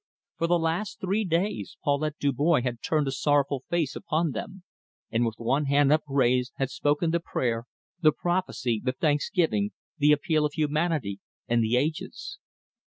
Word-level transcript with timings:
For 0.37 0.47
the 0.47 0.57
last 0.57 0.99
three 0.99 1.23
days 1.23 1.77
Paulette 1.83 2.17
Dubois 2.19 2.61
had 2.63 2.81
turned 2.81 3.07
a 3.07 3.11
sorrowful 3.11 3.65
face 3.69 3.95
upon 3.95 4.31
them, 4.31 4.63
and 5.11 5.23
with 5.27 5.35
one 5.37 5.65
hand 5.65 5.91
upraised 5.93 6.53
had 6.55 6.71
spoken 6.71 7.11
the 7.11 7.19
prayer, 7.19 7.65
the 8.01 8.11
prophecy, 8.11 8.81
the 8.83 8.93
thanksgiving, 8.93 9.73
the 9.99 10.11
appeal 10.11 10.43
of 10.43 10.53
humanity 10.53 11.19
and 11.47 11.63
the 11.63 11.77
ages. 11.77 12.39